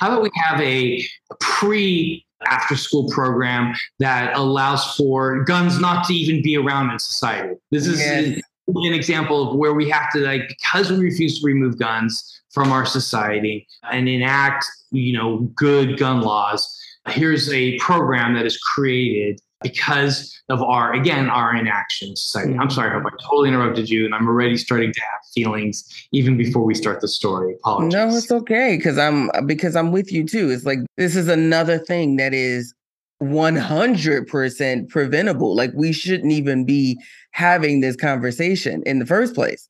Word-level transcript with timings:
How 0.00 0.08
about 0.08 0.22
we 0.22 0.30
have 0.34 0.60
a 0.62 1.04
pre 1.40 2.24
after 2.48 2.74
school 2.74 3.08
program 3.10 3.74
that 3.98 4.34
allows 4.34 4.96
for 4.96 5.44
guns 5.44 5.78
not 5.78 6.06
to 6.06 6.14
even 6.14 6.42
be 6.42 6.56
around 6.56 6.90
in 6.90 6.98
society? 6.98 7.54
This 7.70 7.86
is 7.86 8.00
Yes. 8.00 8.40
an 8.68 8.94
example 8.94 9.50
of 9.50 9.56
where 9.58 9.74
we 9.74 9.90
have 9.90 10.10
to 10.12 10.20
like 10.20 10.48
because 10.48 10.90
we 10.90 10.96
refuse 10.98 11.40
to 11.40 11.46
remove 11.46 11.78
guns 11.78 12.40
from 12.50 12.72
our 12.72 12.86
society 12.86 13.66
and 13.92 14.08
enact, 14.08 14.64
you 14.90 15.12
know, 15.12 15.38
good 15.54 15.98
gun 15.98 16.22
laws. 16.22 16.66
Here's 17.12 17.50
a 17.52 17.78
program 17.78 18.34
that 18.34 18.46
is 18.46 18.58
created 18.58 19.40
because 19.62 20.40
of 20.48 20.62
our 20.62 20.94
again 20.94 21.28
our 21.28 21.54
inaction 21.54 22.16
society. 22.16 22.52
I'm 22.52 22.60
mm-hmm. 22.60 22.70
sorry, 22.70 22.90
I 22.90 22.94
hope 22.94 23.04
I 23.06 23.22
totally 23.22 23.48
interrupted 23.48 23.88
you, 23.88 24.04
and 24.04 24.14
I'm 24.14 24.26
already 24.26 24.56
starting 24.56 24.92
to 24.92 25.00
have 25.00 25.20
feelings 25.34 25.84
even 26.12 26.36
before 26.36 26.64
we 26.64 26.74
start 26.74 27.00
the 27.00 27.08
story. 27.08 27.54
Apologies. 27.54 27.92
No, 27.92 28.08
it's 28.08 28.32
okay 28.32 28.76
because 28.76 28.98
I'm 28.98 29.30
because 29.46 29.76
I'm 29.76 29.92
with 29.92 30.12
you 30.12 30.26
too. 30.26 30.50
It's 30.50 30.64
like 30.64 30.78
this 30.96 31.16
is 31.16 31.28
another 31.28 31.78
thing 31.78 32.16
that 32.16 32.32
is 32.32 32.74
100% 33.22 34.88
preventable. 34.88 35.54
Like 35.54 35.72
we 35.74 35.92
shouldn't 35.92 36.32
even 36.32 36.64
be 36.64 36.98
having 37.32 37.80
this 37.80 37.96
conversation 37.96 38.82
in 38.86 38.98
the 38.98 39.06
first 39.06 39.34
place. 39.34 39.68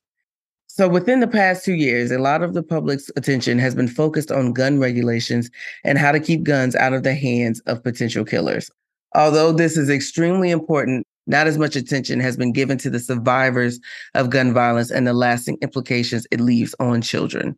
So 0.73 0.87
within 0.87 1.19
the 1.19 1.27
past 1.27 1.65
2 1.65 1.73
years, 1.73 2.11
a 2.11 2.17
lot 2.17 2.41
of 2.41 2.53
the 2.53 2.63
public's 2.63 3.11
attention 3.17 3.59
has 3.59 3.75
been 3.75 3.89
focused 3.89 4.31
on 4.31 4.53
gun 4.53 4.79
regulations 4.79 5.49
and 5.83 5.97
how 5.97 6.13
to 6.13 6.19
keep 6.19 6.43
guns 6.43 6.77
out 6.77 6.93
of 6.93 7.03
the 7.03 7.13
hands 7.13 7.59
of 7.65 7.83
potential 7.83 8.23
killers. 8.23 8.71
Although 9.13 9.51
this 9.51 9.75
is 9.75 9.89
extremely 9.89 10.49
important, 10.49 11.05
not 11.27 11.45
as 11.45 11.57
much 11.57 11.75
attention 11.75 12.21
has 12.21 12.37
been 12.37 12.53
given 12.53 12.77
to 12.77 12.89
the 12.89 13.01
survivors 13.01 13.81
of 14.15 14.29
gun 14.29 14.53
violence 14.53 14.91
and 14.91 15.05
the 15.05 15.11
lasting 15.11 15.57
implications 15.61 16.25
it 16.31 16.39
leaves 16.39 16.73
on 16.79 17.01
children. 17.01 17.57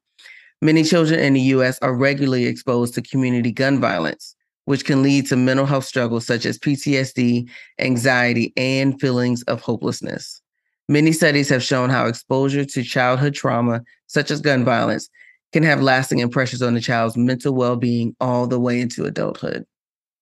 Many 0.64 0.84
children 0.84 1.20
in 1.20 1.34
the 1.34 1.42
US 1.42 1.78
are 1.84 1.94
regularly 1.94 2.46
exposed 2.46 2.96
to 2.96 3.04
community 3.04 3.52
gun 3.52 3.80
violence, 3.80 4.36
which 4.66 4.86
can 4.86 5.04
lead 5.04 5.28
to 5.28 5.36
mental 5.38 5.68
health 5.68 5.86
struggles 5.86 6.26
such 6.26 6.48
as 6.48 6.58
PTSD, 6.58 7.48
anxiety, 7.78 8.54
and 8.58 9.00
feelings 9.00 9.44
of 9.44 9.62
hopelessness. 9.62 10.42
Many 10.90 11.14
studies 11.14 11.50
have 11.50 11.64
shown 11.64 11.90
how 11.90 12.06
exposure 12.06 12.66
to 12.66 12.84
childhood 12.84 13.34
trauma, 13.34 13.82
such 14.08 14.32
as 14.32 14.42
gun 14.42 14.66
violence, 14.66 15.10
can 15.54 15.64
have 15.64 15.82
lasting 15.82 16.20
impressions 16.20 16.62
on 16.62 16.74
the 16.74 16.82
child's 16.82 17.16
mental 17.16 17.54
well 17.54 17.76
being 17.76 18.16
all 18.20 18.48
the 18.48 18.60
way 18.60 18.82
into 18.82 19.06
adulthood. 19.06 19.66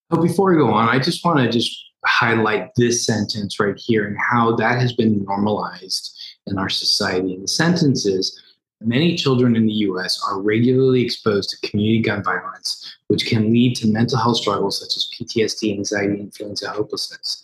But 0.10 0.22
before 0.22 0.52
we 0.52 0.58
go 0.58 0.72
on, 0.72 0.90
I 0.90 1.00
just 1.00 1.26
want 1.26 1.40
to 1.40 1.50
just 1.50 1.74
highlight 2.06 2.70
this 2.76 3.06
sentence 3.06 3.60
right 3.60 3.78
here 3.78 4.06
and 4.06 4.18
how 4.20 4.56
that 4.58 4.80
has 4.80 4.94
been 4.94 5.24
normalized 5.24 6.18
in 6.48 6.58
our 6.58 6.70
society. 6.70 7.34
And 7.34 7.44
the 7.44 7.48
sentence 7.48 8.06
is 8.06 8.40
many 8.82 9.16
children 9.16 9.56
in 9.56 9.66
the 9.66 9.74
US 9.74 10.22
are 10.28 10.42
regularly 10.42 11.04
exposed 11.04 11.50
to 11.52 11.70
community 11.70 12.02
gun 12.02 12.24
violence, 12.24 12.98
which 13.08 13.26
can 13.26 13.52
lead 13.52 13.76
to 13.78 13.88
mental 13.88 14.18
health 14.18 14.38
struggles 14.38 14.80
such 14.80 14.98
as 14.98 15.10
PTSD, 15.14 15.78
anxiety, 15.78 16.20
and 16.20 16.34
feelings 16.34 16.62
of 16.62 16.76
hopelessness. 16.76 17.44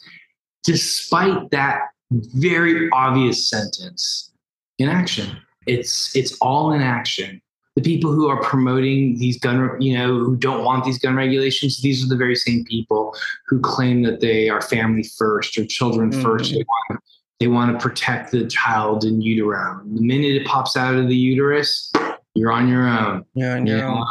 Despite 0.63 1.49
that 1.51 1.81
very 2.11 2.89
obvious 2.91 3.49
sentence, 3.49 4.31
in 4.79 4.89
action. 4.89 5.37
It's 5.65 6.15
it's 6.15 6.37
all 6.39 6.71
in 6.71 6.81
action 6.81 7.41
the 7.77 7.83
people 7.83 8.11
who 8.11 8.27
are 8.27 8.41
promoting 8.41 9.19
these 9.19 9.39
gun, 9.39 9.79
you 9.79 9.95
know, 9.95 10.07
who 10.17 10.35
don't 10.35 10.63
want 10.63 10.83
these 10.83 10.97
gun 10.97 11.15
regulations, 11.15 11.79
these 11.79 12.03
are 12.03 12.07
the 12.07 12.15
very 12.15 12.35
same 12.35 12.65
people 12.65 13.15
who 13.45 13.59
claim 13.59 14.01
that 14.01 14.19
they 14.19 14.49
are 14.49 14.61
family 14.63 15.03
first 15.03 15.55
or 15.59 15.63
children 15.63 16.09
Mhm. 16.09 16.23
first. 16.23 16.51
They 16.53 16.65
want, 16.89 17.03
they 17.39 17.47
want 17.47 17.71
to 17.71 17.87
protect 17.87 18.31
the 18.31 18.47
child 18.47 19.03
in 19.03 19.21
utero. 19.21 19.79
The 19.93 20.01
minute 20.01 20.41
it 20.41 20.47
pops 20.47 20.75
out 20.75 20.95
of 20.95 21.07
the 21.07 21.15
uterus, 21.15 21.91
you're 22.33 22.51
on 22.51 22.67
your 22.67 22.87
own. 22.87 23.23
Yeah, 23.35 23.59
You 23.59 23.77
know, 23.77 24.03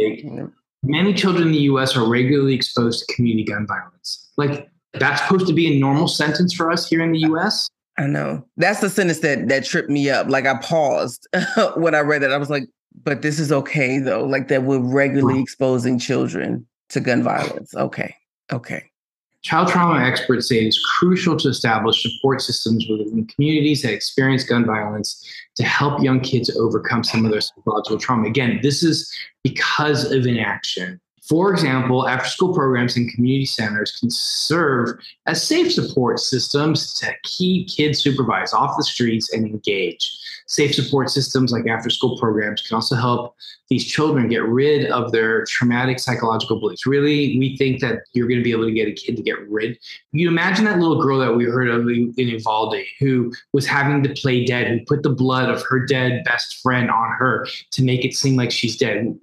like, 0.00 0.24
many 0.82 1.12
children 1.12 1.48
in 1.48 1.52
the 1.52 1.64
U.S. 1.72 1.94
are 1.98 2.08
regularly 2.08 2.54
exposed 2.54 3.06
to 3.06 3.14
community 3.14 3.44
gun 3.44 3.66
violence. 3.66 4.30
Like 4.38 4.70
that's 4.94 5.22
supposed 5.22 5.46
to 5.46 5.52
be 5.52 5.76
a 5.76 5.80
normal 5.80 6.08
sentence 6.08 6.52
for 6.54 6.70
us 6.70 6.88
here 6.88 7.02
in 7.02 7.12
the 7.12 7.20
U.S. 7.20 7.68
I 7.98 8.06
know. 8.06 8.44
That's 8.56 8.80
the 8.80 8.90
sentence 8.90 9.20
that 9.20 9.48
that 9.48 9.64
tripped 9.64 9.90
me 9.90 10.10
up. 10.10 10.28
Like 10.28 10.46
I 10.46 10.56
paused 10.58 11.28
when 11.76 11.94
I 11.94 12.00
read 12.00 12.22
that. 12.22 12.32
I 12.32 12.38
was 12.38 12.50
like, 12.50 12.68
but 13.04 13.22
this 13.22 13.38
is 13.38 13.52
okay 13.52 13.98
though. 13.98 14.24
Like 14.24 14.48
that 14.48 14.64
we're 14.64 14.78
regularly 14.78 15.40
exposing 15.40 15.98
children 15.98 16.66
to 16.90 17.00
gun 17.00 17.22
violence. 17.22 17.74
Okay. 17.74 18.14
Okay. 18.52 18.84
Child 19.42 19.68
trauma 19.68 20.04
experts 20.04 20.48
say 20.48 20.58
it 20.58 20.68
is 20.68 20.78
crucial 20.98 21.34
to 21.38 21.48
establish 21.48 22.02
support 22.02 22.42
systems 22.42 22.86
within 22.90 23.26
communities 23.26 23.80
that 23.82 23.92
experience 23.94 24.44
gun 24.44 24.66
violence 24.66 25.24
to 25.56 25.64
help 25.64 26.02
young 26.02 26.20
kids 26.20 26.54
overcome 26.56 27.02
some 27.02 27.24
of 27.24 27.30
their 27.30 27.40
psychological 27.40 27.98
trauma. 27.98 28.28
Again, 28.28 28.60
this 28.62 28.82
is 28.82 29.10
because 29.42 30.12
of 30.12 30.26
inaction. 30.26 31.00
For 31.30 31.52
example, 31.52 32.08
after 32.08 32.28
school 32.28 32.52
programs 32.52 32.96
and 32.96 33.08
community 33.08 33.46
centers 33.46 33.92
can 33.92 34.10
serve 34.10 34.98
as 35.26 35.46
safe 35.46 35.72
support 35.72 36.18
systems 36.18 36.92
to 36.94 37.12
keep 37.22 37.68
kids 37.68 38.00
supervised 38.00 38.52
off 38.52 38.76
the 38.76 38.82
streets 38.82 39.32
and 39.32 39.46
engaged. 39.46 40.10
Safe 40.48 40.74
support 40.74 41.08
systems 41.08 41.52
like 41.52 41.68
after 41.68 41.88
school 41.88 42.18
programs 42.18 42.62
can 42.62 42.74
also 42.74 42.96
help 42.96 43.36
these 43.68 43.86
children 43.86 44.28
get 44.28 44.42
rid 44.42 44.90
of 44.90 45.12
their 45.12 45.44
traumatic 45.44 46.00
psychological 46.00 46.58
beliefs. 46.58 46.84
Really, 46.84 47.38
we 47.38 47.56
think 47.56 47.80
that 47.80 48.00
you're 48.12 48.26
going 48.26 48.40
to 48.40 48.44
be 48.44 48.50
able 48.50 48.66
to 48.66 48.72
get 48.72 48.88
a 48.88 48.92
kid 48.92 49.16
to 49.16 49.22
get 49.22 49.38
rid. 49.48 49.78
You 50.10 50.26
imagine 50.26 50.64
that 50.64 50.80
little 50.80 51.00
girl 51.00 51.20
that 51.20 51.36
we 51.36 51.44
heard 51.44 51.68
of 51.68 51.86
in 51.88 52.12
Uvalde 52.16 52.74
who 52.98 53.32
was 53.52 53.68
having 53.68 54.02
to 54.02 54.12
play 54.14 54.44
dead, 54.44 54.66
who 54.66 54.84
put 54.84 55.04
the 55.04 55.10
blood 55.10 55.48
of 55.48 55.62
her 55.62 55.86
dead 55.86 56.24
best 56.24 56.60
friend 56.60 56.90
on 56.90 57.12
her 57.12 57.46
to 57.70 57.84
make 57.84 58.04
it 58.04 58.14
seem 58.14 58.34
like 58.34 58.50
she's 58.50 58.76
dead. 58.76 59.16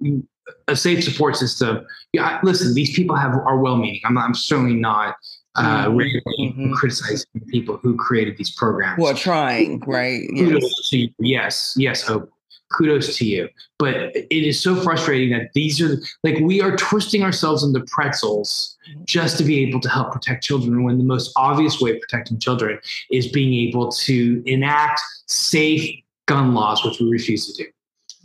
A 0.68 0.76
safe 0.76 1.02
support 1.04 1.36
system. 1.36 1.84
Yeah, 2.12 2.40
listen, 2.42 2.74
these 2.74 2.94
people 2.94 3.16
have 3.16 3.32
are 3.34 3.58
well-meaning. 3.58 4.00
I'm 4.04 4.14
not, 4.14 4.24
I'm 4.26 4.34
certainly 4.34 4.74
not 4.74 5.16
uh, 5.56 5.86
Mhm, 5.86 5.96
really 5.98 6.22
mhm. 6.38 6.72
criticizing 6.74 7.26
people 7.48 7.78
who 7.82 7.96
created 7.96 8.36
these 8.36 8.50
programs 8.50 9.02
are 9.04 9.14
trying, 9.14 9.80
right? 9.86 10.22
Yes. 10.32 10.48
kudos 10.48 10.90
to 10.90 10.96
you. 10.98 11.10
Yes, 11.18 11.74
yes, 11.76 12.02
Hope. 12.02 12.30
Kudos 12.70 13.16
to 13.16 13.24
you. 13.24 13.48
But 13.78 14.14
it 14.14 14.26
is 14.30 14.60
so 14.60 14.76
frustrating 14.76 15.30
that 15.30 15.50
these 15.54 15.80
are 15.80 15.96
like 16.22 16.38
we 16.40 16.60
are 16.60 16.76
twisting 16.76 17.22
ourselves 17.22 17.64
into 17.64 17.80
pretzels 17.88 18.76
just 19.06 19.38
to 19.38 19.44
be 19.44 19.58
able 19.60 19.80
to 19.80 19.88
help 19.88 20.12
protect 20.12 20.44
children 20.44 20.84
when 20.84 20.98
the 20.98 21.04
most 21.04 21.32
obvious 21.36 21.80
way 21.80 21.92
of 21.92 22.00
protecting 22.02 22.38
children 22.38 22.78
is 23.10 23.26
being 23.26 23.54
able 23.68 23.90
to 23.92 24.42
enact 24.44 25.00
safe 25.26 25.90
gun 26.26 26.52
laws, 26.54 26.84
which 26.84 27.00
we 27.00 27.08
refuse 27.10 27.46
to 27.52 27.64
do. 27.64 27.68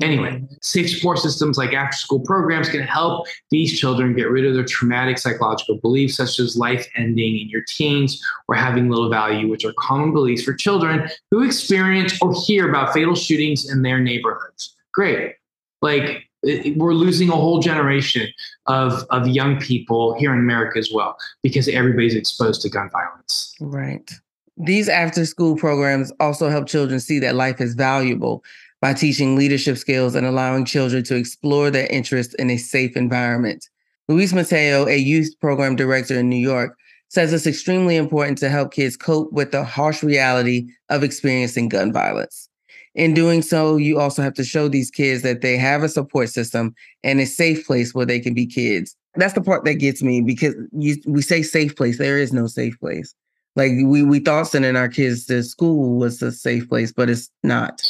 Anyway, 0.01 0.31
mm-hmm. 0.31 0.53
safe 0.61 0.89
support 0.89 1.19
systems 1.19 1.57
like 1.57 1.73
after 1.73 1.95
school 1.95 2.19
programs 2.19 2.67
can 2.67 2.81
help 2.81 3.27
these 3.51 3.79
children 3.79 4.15
get 4.15 4.29
rid 4.29 4.45
of 4.45 4.55
their 4.55 4.65
traumatic 4.65 5.19
psychological 5.19 5.77
beliefs, 5.77 6.17
such 6.17 6.39
as 6.39 6.57
life 6.57 6.87
ending 6.97 7.37
in 7.37 7.47
your 7.49 7.63
teens 7.67 8.23
or 8.47 8.55
having 8.55 8.89
little 8.89 9.09
value, 9.09 9.47
which 9.47 9.63
are 9.63 9.73
common 9.77 10.11
beliefs 10.11 10.43
for 10.43 10.53
children 10.53 11.07
who 11.29 11.43
experience 11.43 12.19
or 12.21 12.33
hear 12.33 12.67
about 12.67 12.93
fatal 12.93 13.15
shootings 13.15 13.69
in 13.69 13.83
their 13.83 13.99
neighborhoods. 13.99 14.75
Great. 14.93 15.35
Like, 15.81 16.23
it- 16.41 16.75
we're 16.75 16.93
losing 16.93 17.29
a 17.29 17.35
whole 17.35 17.59
generation 17.59 18.27
of, 18.65 19.05
of 19.11 19.27
young 19.27 19.59
people 19.59 20.15
here 20.15 20.33
in 20.33 20.39
America 20.39 20.79
as 20.79 20.91
well 20.91 21.17
because 21.43 21.67
everybody's 21.67 22.15
exposed 22.15 22.61
to 22.63 22.69
gun 22.69 22.89
violence. 22.89 23.55
Right. 23.61 24.11
These 24.57 24.87
after 24.87 25.25
school 25.25 25.55
programs 25.55 26.11
also 26.19 26.49
help 26.49 26.67
children 26.67 26.99
see 26.99 27.19
that 27.19 27.35
life 27.35 27.59
is 27.59 27.73
valuable 27.73 28.43
by 28.83 28.93
teaching 28.93 29.37
leadership 29.37 29.77
skills 29.77 30.13
and 30.13 30.27
allowing 30.27 30.65
children 30.65 31.01
to 31.05 31.15
explore 31.15 31.71
their 31.71 31.87
interests 31.87 32.33
in 32.33 32.49
a 32.49 32.57
safe 32.57 32.97
environment. 32.97 33.69
Luis 34.09 34.33
Mateo, 34.33 34.85
a 34.89 34.97
youth 34.97 35.33
program 35.39 35.77
director 35.77 36.19
in 36.19 36.27
New 36.27 36.35
York, 36.35 36.77
says 37.07 37.31
it's 37.31 37.47
extremely 37.47 37.95
important 37.95 38.37
to 38.39 38.49
help 38.49 38.73
kids 38.73 38.97
cope 38.97 39.31
with 39.31 39.51
the 39.53 39.63
harsh 39.63 40.03
reality 40.03 40.67
of 40.89 41.01
experiencing 41.01 41.69
gun 41.69 41.93
violence. 41.93 42.49
In 42.93 43.13
doing 43.13 43.41
so, 43.41 43.77
you 43.77 44.01
also 44.01 44.21
have 44.21 44.33
to 44.33 44.43
show 44.43 44.67
these 44.67 44.91
kids 44.91 45.21
that 45.21 45.39
they 45.39 45.55
have 45.55 45.83
a 45.83 45.87
support 45.87 46.27
system 46.27 46.75
and 47.05 47.21
a 47.21 47.25
safe 47.25 47.65
place 47.65 47.95
where 47.95 48.05
they 48.05 48.19
can 48.19 48.33
be 48.33 48.45
kids. 48.45 48.97
That's 49.15 49.33
the 49.33 49.39
part 49.39 49.63
that 49.63 49.75
gets 49.75 50.03
me 50.03 50.19
because 50.19 50.55
you, 50.73 50.97
we 51.07 51.21
say 51.21 51.41
safe 51.41 51.77
place. 51.77 51.99
There 51.99 52.17
is 52.17 52.33
no 52.33 52.47
safe 52.47 52.77
place. 52.81 53.15
Like 53.55 53.71
we 53.85 54.03
we 54.03 54.19
thought 54.19 54.47
sending 54.47 54.75
our 54.75 54.89
kids 54.89 55.25
to 55.27 55.41
school 55.41 55.97
was 55.97 56.21
a 56.21 56.33
safe 56.33 56.67
place, 56.67 56.91
but 56.91 57.09
it's 57.09 57.29
not. 57.43 57.81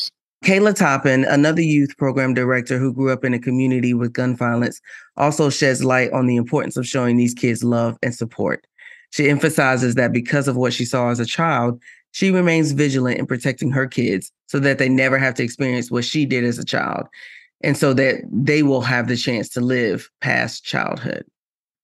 Kayla 0.44 0.76
Toppin, 0.76 1.24
another 1.24 1.62
youth 1.62 1.96
program 1.98 2.34
director 2.34 2.78
who 2.78 2.92
grew 2.92 3.14
up 3.14 3.24
in 3.24 3.34
a 3.34 3.40
community 3.40 3.94
with 3.94 4.12
gun 4.12 4.36
violence, 4.36 4.82
also 5.16 5.50
sheds 5.50 5.86
light 5.86 6.12
on 6.12 6.28
the 6.28 6.36
importance 6.36 6.76
of 6.76 6.86
showing 6.86 7.16
these 7.16 7.34
kids 7.34 7.64
love 7.64 7.98
and 8.04 8.14
support. 8.14 8.68
She 9.12 9.30
emphasizes 9.30 9.96
that 9.96 10.12
because 10.12 10.50
of 10.50 10.58
what 10.58 10.74
she 10.74 10.84
saw 10.84 11.10
as 11.10 11.22
a 11.22 11.26
child, 11.26 11.82
she 12.12 12.30
remains 12.30 12.74
vigilant 12.74 13.20
in 13.20 13.26
protecting 13.26 13.72
her 13.72 13.88
kids 13.88 14.34
so 14.48 14.60
that 14.60 14.80
they 14.80 14.90
never 14.90 15.18
have 15.18 15.34
to 15.36 15.44
experience 15.44 15.90
what 15.90 16.04
she 16.04 16.26
did 16.26 16.44
as 16.44 16.60
a 16.60 16.66
child 16.66 17.08
and 17.62 17.78
so 17.78 17.94
that 17.94 18.18
they 18.30 18.64
will 18.64 18.82
have 18.82 19.08
the 19.08 19.16
chance 19.16 19.48
to 19.50 19.62
live 19.62 20.10
past 20.20 20.66
childhood. 20.66 21.24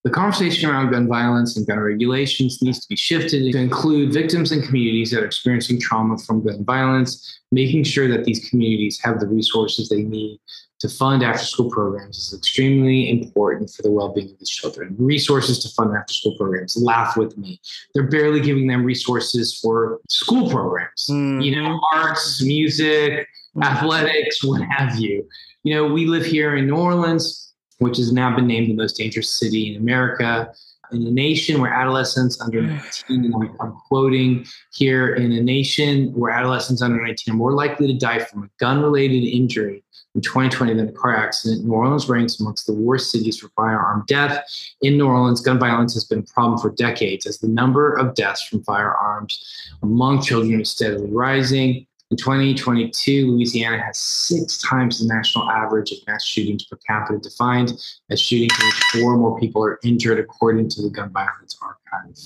The 0.06 0.10
conversation 0.10 0.70
around 0.70 0.92
gun 0.92 1.08
violence 1.08 1.58
and 1.58 1.68
gun 1.68 1.80
regulations 1.80 2.62
needs 2.62 2.80
to 2.80 2.88
be 2.88 2.96
shifted 2.96 3.52
to 3.52 3.58
include 3.58 4.14
victims 4.14 4.54
and 4.54 4.64
communities 4.64 5.12
that 5.12 5.24
are 5.24 5.26
experiencing 5.26 5.80
trauma 5.80 6.18
from 6.18 6.44
gun 6.46 6.64
violence, 6.64 7.42
making 7.52 7.84
sure 7.84 8.08
that 8.08 8.24
these 8.24 8.48
communities 8.50 8.98
have 9.04 9.20
the 9.20 9.28
resources 9.28 9.90
they 9.90 10.04
need 10.04 10.40
to 10.80 10.88
fund 10.88 11.22
after 11.24 11.44
school 11.44 11.70
programs 11.70 12.18
is 12.18 12.34
extremely 12.34 13.10
important 13.10 13.70
for 13.70 13.82
the 13.82 13.92
well 13.92 14.14
being 14.14 14.32
of 14.32 14.40
these 14.40 14.50
children. 14.50 14.96
Resources 14.98 15.60
to 15.60 15.70
fund 15.70 15.96
after 15.96 16.14
school 16.14 16.38
programs, 16.38 16.78
laugh 16.78 17.18
with 17.18 17.38
me. 17.38 17.60
They're 17.94 18.08
barely 18.08 18.40
giving 18.40 18.68
them 18.68 18.86
resources 18.86 19.60
for 19.60 20.00
school 20.08 20.50
programs, 20.50 21.08
mm-hmm. 21.10 21.42
you 21.42 21.62
know, 21.62 21.80
arts, 21.94 22.42
music, 22.42 23.12
mm-hmm. 23.12 23.64
athletics, 23.64 24.44
what 24.44 24.62
have 24.62 24.98
you. 24.98 25.28
You 25.64 25.76
know, 25.76 25.88
we 25.88 26.06
live 26.06 26.26
here 26.26 26.56
in 26.56 26.68
New 26.68 26.78
Orleans 26.78 27.49
which 27.80 27.98
has 27.98 28.14
now 28.14 28.34
been 28.36 28.48
named 28.48 28.70
the 28.70 28.76
most 28.76 28.98
dangerous 28.98 29.30
city 29.30 29.74
in 29.74 29.82
America. 29.82 30.54
In 30.92 31.06
a 31.06 31.12
nation 31.12 31.62
where 31.62 31.72
adolescents 31.72 32.42
under 32.42 32.62
mm. 32.62 32.70
19, 32.78 33.26
and 33.26 33.36
I'm, 33.36 33.56
I'm 33.60 33.74
quoting 33.88 34.46
here, 34.74 35.14
in 35.16 35.32
a 35.32 35.42
nation 35.42 36.12
where 36.14 36.32
adolescents 36.32 36.82
under 36.82 37.00
19 37.04 37.34
are 37.34 37.38
more 37.38 37.54
likely 37.54 37.88
to 37.88 37.94
die 37.94 38.20
from 38.20 38.44
a 38.44 38.50
gun 38.60 38.82
related 38.82 39.24
injury 39.24 39.84
in 40.16 40.22
2020 40.22 40.74
than 40.74 40.90
a 40.90 40.92
car 40.92 41.16
accident, 41.16 41.66
New 41.66 41.74
Orleans 41.74 42.10
ranks 42.10 42.40
amongst 42.40 42.66
the 42.66 42.74
worst 42.74 43.12
cities 43.12 43.38
for 43.38 43.50
firearm 43.50 44.04
death. 44.08 44.44
In 44.82 44.98
New 44.98 45.06
Orleans, 45.06 45.40
gun 45.40 45.60
violence 45.60 45.94
has 45.94 46.04
been 46.04 46.20
a 46.20 46.34
problem 46.34 46.58
for 46.58 46.72
decades 46.72 47.28
as 47.28 47.38
the 47.38 47.48
number 47.48 47.94
of 47.94 48.16
deaths 48.16 48.42
from 48.42 48.64
firearms 48.64 49.72
among 49.84 50.22
children 50.22 50.62
is 50.62 50.72
steadily 50.72 51.10
rising. 51.12 51.86
In 52.12 52.18
2022, 52.18 53.32
Louisiana 53.32 53.80
has 53.84 54.00
six 54.00 54.58
times 54.58 55.00
the 55.00 55.14
national 55.14 55.50
average 55.52 55.92
of 55.92 56.00
mass 56.08 56.26
shootings 56.26 56.66
per 56.66 56.76
capita, 56.88 57.20
defined 57.20 57.74
as 58.10 58.20
shootings 58.20 58.52
in 58.60 58.66
which 58.66 59.04
four 59.04 59.14
or 59.14 59.18
more 59.18 59.40
people 59.40 59.64
are 59.64 59.80
injured, 59.84 60.18
according 60.18 60.70
to 60.70 60.82
the 60.82 60.90
Gun 60.90 61.12
Violence 61.12 61.56
Archive. 61.62 62.18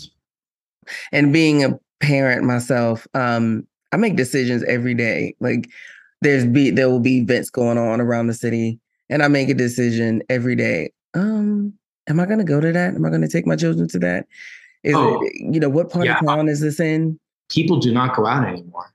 And 1.11 1.33
being 1.33 1.65
a 1.65 1.77
parent 1.99 2.45
myself, 2.45 3.05
um, 3.13 3.67
I 3.91 3.97
make 3.97 4.15
decisions 4.15 4.63
every 4.63 4.93
day. 4.93 5.35
Like 5.41 5.69
there's 6.21 6.45
be 6.45 6.69
there 6.69 6.89
will 6.89 7.01
be 7.01 7.17
events 7.17 7.49
going 7.49 7.77
on 7.77 7.99
around 7.99 8.27
the 8.27 8.33
city, 8.33 8.79
and 9.09 9.21
I 9.21 9.27
make 9.27 9.49
a 9.49 9.53
decision 9.53 10.23
every 10.29 10.55
day. 10.55 10.93
Um, 11.13 11.73
am 12.07 12.21
I 12.21 12.25
going 12.25 12.39
to 12.39 12.45
go 12.45 12.61
to 12.61 12.71
that? 12.71 12.95
Am 12.95 13.05
I 13.05 13.09
going 13.09 13.21
to 13.21 13.27
take 13.27 13.45
my 13.45 13.57
children 13.57 13.89
to 13.89 13.99
that? 13.99 14.27
Is 14.83 14.95
oh, 14.95 15.21
it, 15.21 15.33
you 15.53 15.59
know, 15.59 15.69
what 15.69 15.89
part 15.89 16.05
yeah. 16.05 16.19
of 16.19 16.25
town 16.25 16.47
is 16.47 16.61
this 16.61 16.79
in? 16.79 17.19
People 17.49 17.79
do 17.79 17.91
not 17.91 18.15
go 18.15 18.25
out 18.25 18.47
anymore. 18.47 18.92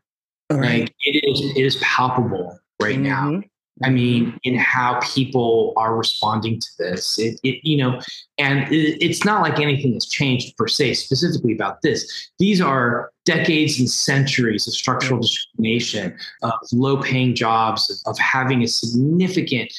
Right. 0.51 0.81
Like 0.81 0.95
it 1.05 1.29
is, 1.29 1.57
it 1.57 1.65
is 1.65 1.77
palpable 1.77 2.59
right 2.81 2.97
mm-hmm. 2.97 3.03
now. 3.37 3.43
I 3.85 3.91
mean, 3.91 4.39
in 4.43 4.57
how 4.57 4.99
people 5.03 5.73
are 5.77 5.97
responding 5.97 6.59
to 6.59 6.67
this, 6.79 7.17
it, 7.19 7.39
it 7.45 7.61
you 7.63 7.77
know, 7.77 8.01
and 8.37 8.61
it, 8.73 8.99
it's 9.01 9.25
not 9.25 9.41
like 9.43 9.61
anything 9.61 9.93
has 9.93 10.07
changed 10.07 10.57
per 10.57 10.67
se, 10.67 10.95
specifically 10.95 11.53
about 11.53 11.83
this. 11.83 12.31
These 12.39 12.61
are 12.61 13.13
decades 13.25 13.79
and 13.79 13.89
centuries 13.89 14.67
of 14.67 14.75
structural 14.75 15.21
discrimination, 15.21 16.17
of 16.43 16.55
low-paying 16.73 17.37
jobs, 17.37 17.89
of, 17.89 18.13
of 18.13 18.19
having 18.19 18.65
a 18.65 18.69
significant, 18.69 19.73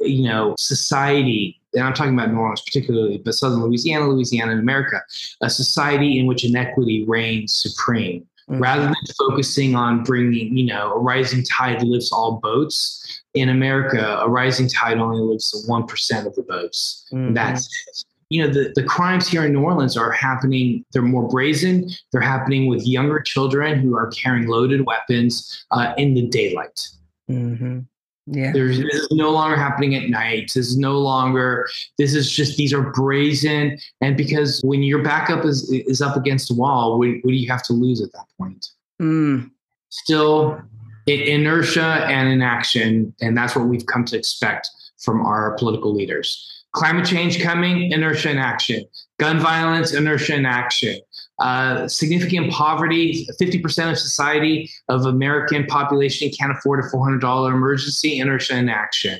you 0.00 0.22
know, 0.22 0.54
society 0.58 1.58
and 1.74 1.84
I'm 1.84 1.94
talking 1.94 2.12
about 2.12 2.30
New 2.30 2.38
Orleans 2.38 2.60
particularly, 2.60 3.16
but 3.24 3.34
Southern 3.34 3.62
Louisiana, 3.62 4.06
Louisiana, 4.06 4.52
and 4.52 4.60
America, 4.60 5.00
a 5.40 5.48
society 5.48 6.18
in 6.18 6.26
which 6.26 6.44
inequity 6.44 7.04
reigns 7.06 7.54
supreme 7.54 8.26
mm-hmm. 8.48 8.60
rather 8.60 8.84
than 8.84 8.94
focusing 9.18 9.74
on 9.74 10.04
bringing, 10.04 10.56
you 10.56 10.66
know, 10.66 10.92
a 10.92 10.98
rising 10.98 11.44
tide 11.44 11.82
lifts 11.82 12.12
all 12.12 12.40
boats. 12.42 13.22
In 13.34 13.48
America, 13.48 14.18
a 14.20 14.28
rising 14.28 14.68
tide 14.68 14.98
only 14.98 15.20
lifts 15.20 15.66
1% 15.66 16.26
of 16.26 16.34
the 16.34 16.42
boats. 16.42 17.08
Mm-hmm. 17.12 17.32
That's 17.32 17.66
it 17.66 18.04
you 18.32 18.42
know 18.42 18.50
the, 18.50 18.72
the 18.74 18.82
crimes 18.82 19.28
here 19.28 19.44
in 19.44 19.52
new 19.52 19.60
orleans 19.60 19.94
are 19.94 20.10
happening 20.10 20.84
they're 20.92 21.02
more 21.02 21.28
brazen 21.28 21.90
they're 22.10 22.22
happening 22.22 22.66
with 22.66 22.86
younger 22.86 23.20
children 23.20 23.78
who 23.78 23.94
are 23.94 24.06
carrying 24.08 24.48
loaded 24.48 24.86
weapons 24.86 25.64
uh, 25.70 25.92
in 25.98 26.14
the 26.14 26.26
daylight 26.28 26.88
mm-hmm. 27.30 27.80
Yeah. 28.26 28.52
There's 28.52 28.78
this 28.78 28.94
is 28.94 29.08
no 29.10 29.30
longer 29.30 29.56
happening 29.56 29.94
at 29.94 30.08
night. 30.08 30.52
This 30.54 30.68
is 30.68 30.78
no 30.78 30.98
longer 30.98 31.68
this 31.98 32.14
is 32.14 32.30
just 32.30 32.56
these 32.56 32.72
are 32.72 32.82
brazen. 32.92 33.78
And 34.00 34.16
because 34.16 34.60
when 34.64 34.82
your 34.82 35.02
backup 35.02 35.44
is 35.44 35.70
is 35.70 36.00
up 36.00 36.16
against 36.16 36.50
a 36.50 36.54
wall, 36.54 36.98
what, 36.98 37.08
what 37.22 37.30
do 37.30 37.36
you 37.36 37.50
have 37.50 37.64
to 37.64 37.72
lose 37.72 38.00
at 38.00 38.12
that 38.12 38.26
point? 38.38 38.68
Mm. 39.00 39.50
Still 39.88 40.60
inertia 41.06 42.06
and 42.06 42.28
inaction. 42.28 43.12
And 43.20 43.36
that's 43.36 43.56
what 43.56 43.66
we've 43.66 43.86
come 43.86 44.04
to 44.06 44.16
expect 44.16 44.70
from 44.98 45.20
our 45.26 45.56
political 45.56 45.92
leaders. 45.92 46.61
Climate 46.72 47.06
change 47.06 47.42
coming, 47.42 47.92
inertia 47.92 48.30
and 48.30 48.38
action. 48.38 48.84
Gun 49.18 49.38
violence, 49.38 49.92
inertia 49.92 50.34
and 50.34 50.46
action. 50.46 50.98
Uh, 51.38 51.86
significant 51.86 52.50
poverty. 52.50 53.26
50% 53.40 53.90
of 53.90 53.98
society 53.98 54.70
of 54.88 55.04
American 55.04 55.66
population 55.66 56.30
can't 56.30 56.52
afford 56.52 56.84
a 56.84 56.88
$400 56.88 57.52
emergency. 57.52 58.18
Inertia 58.18 58.56
in 58.56 58.68
action. 58.68 59.18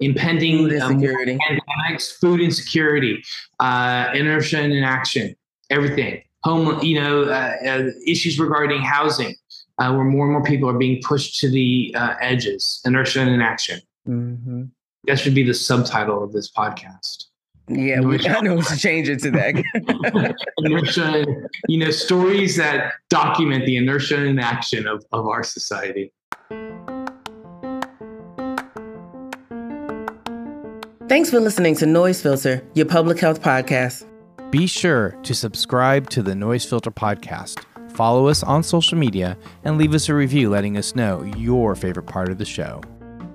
Impending 0.00 0.58
food 0.58 0.72
insecurity, 0.72 1.32
um, 1.32 1.38
pandemics, 1.38 2.12
food 2.20 2.40
insecurity, 2.40 3.22
uh, 3.60 4.10
inertia 4.14 4.62
in 4.62 4.82
action. 4.82 5.36
Everything. 5.70 6.22
Home, 6.42 6.82
you 6.82 7.00
know, 7.00 7.22
uh, 7.24 7.52
uh, 7.66 7.90
issues 8.06 8.38
regarding 8.38 8.82
housing, 8.82 9.34
uh, 9.78 9.92
where 9.94 10.04
more 10.04 10.24
and 10.24 10.32
more 10.32 10.42
people 10.42 10.68
are 10.68 10.78
being 10.78 11.00
pushed 11.02 11.38
to 11.40 11.50
the 11.50 11.94
uh, 11.96 12.14
edges. 12.20 12.80
Inertia 12.84 13.22
in 13.22 13.40
action. 13.40 13.80
Mm-hmm. 14.08 14.64
That 15.06 15.18
should 15.18 15.34
be 15.34 15.42
the 15.42 15.54
subtitle 15.54 16.22
of 16.22 16.32
this 16.32 16.50
podcast. 16.50 17.24
Yeah, 17.68 18.00
we 18.00 18.18
kind 18.18 18.46
of 18.46 18.66
to 18.66 18.76
change 18.76 19.08
it 19.08 19.20
to 19.20 19.30
that. 19.30 20.34
inertia, 20.58 21.24
you 21.68 21.78
know, 21.78 21.90
stories 21.90 22.56
that 22.56 22.92
document 23.08 23.64
the 23.64 23.76
inertia 23.76 24.18
and 24.18 24.38
action 24.38 24.86
of, 24.86 25.04
of 25.12 25.26
our 25.26 25.42
society. 25.42 26.12
Thanks 31.08 31.30
for 31.30 31.40
listening 31.40 31.74
to 31.76 31.86
Noise 31.86 32.20
Filter, 32.20 32.62
your 32.74 32.86
public 32.86 33.18
health 33.18 33.40
podcast. 33.40 34.06
Be 34.50 34.66
sure 34.66 35.10
to 35.22 35.34
subscribe 35.34 36.10
to 36.10 36.22
the 36.22 36.34
Noise 36.34 36.64
Filter 36.64 36.90
podcast, 36.90 37.64
follow 37.92 38.28
us 38.28 38.42
on 38.42 38.62
social 38.62 38.98
media, 38.98 39.38
and 39.64 39.78
leave 39.78 39.94
us 39.94 40.08
a 40.08 40.14
review 40.14 40.50
letting 40.50 40.76
us 40.76 40.94
know 40.94 41.22
your 41.36 41.74
favorite 41.74 42.06
part 42.06 42.30
of 42.30 42.38
the 42.38 42.44
show. 42.44 42.82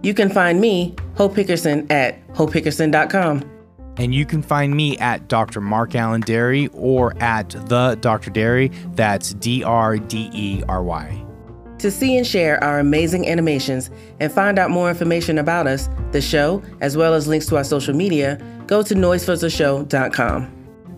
You 0.01 0.13
can 0.13 0.29
find 0.29 0.61
me, 0.61 0.95
Hope 1.15 1.35
Hickerson, 1.35 1.89
at 1.91 2.25
hopehickerson.com. 2.29 3.43
And 3.97 4.15
you 4.15 4.25
can 4.25 4.41
find 4.41 4.73
me 4.73 4.97
at 4.99 5.27
Dr. 5.27 5.59
Mark 5.59 5.93
Alain 5.93 6.21
Dery 6.21 6.69
or 6.73 7.21
at 7.21 7.49
the 7.49 7.97
Dr. 7.99 8.31
Dery. 8.31 8.73
That's 8.95 9.33
D 9.33 9.61
R 9.63 9.97
D 9.97 10.29
E 10.33 10.63
R 10.69 10.81
Y. 10.81 11.25
To 11.79 11.91
see 11.91 12.17
and 12.17 12.25
share 12.25 12.61
our 12.63 12.79
amazing 12.79 13.27
animations 13.27 13.89
and 14.19 14.31
find 14.31 14.57
out 14.59 14.69
more 14.69 14.89
information 14.89 15.37
about 15.37 15.67
us, 15.67 15.89
the 16.11 16.21
show, 16.21 16.61
as 16.81 16.95
well 16.97 17.13
as 17.13 17.27
links 17.27 17.45
to 17.47 17.57
our 17.57 17.63
social 17.63 17.93
media, 17.93 18.37
go 18.67 18.81
to 18.81 18.93
noisefiltershow.com. 18.95 20.58